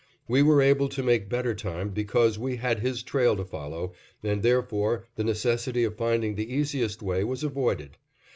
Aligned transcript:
We 0.27 0.41
were 0.41 0.63
able 0.63 0.89
to 0.89 1.03
make 1.03 1.29
better 1.29 1.53
time 1.53 1.89
because 1.89 2.39
we 2.39 2.55
had 2.55 2.79
his 2.79 3.03
trail 3.03 3.35
to 3.37 3.45
follow, 3.45 3.93
and, 4.23 4.41
therefore, 4.41 5.05
the 5.15 5.23
necessity 5.23 5.83
of 5.83 5.95
finding 5.95 6.33
the 6.33 6.51
easiest 6.55 7.03
way 7.03 7.23
was 7.23 7.43
avoided. 7.43 7.97